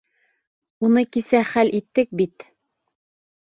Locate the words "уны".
0.87-1.03